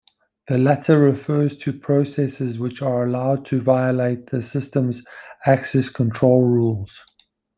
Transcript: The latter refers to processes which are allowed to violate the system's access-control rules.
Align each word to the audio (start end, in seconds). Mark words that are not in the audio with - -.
The 0.47 0.57
latter 0.57 0.97
refers 0.99 1.55
to 1.57 1.71
processes 1.73 2.57
which 2.57 2.81
are 2.81 3.03
allowed 3.03 3.45
to 3.45 3.61
violate 3.61 4.31
the 4.31 4.41
system's 4.41 5.03
access-control 5.45 6.41
rules. 6.41 6.99